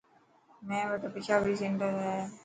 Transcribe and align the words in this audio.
مين 0.67 0.83
وٽا 0.91 1.07
پشاوري 1.15 1.53
سينڊل 1.61 1.95
هي. 2.05 2.17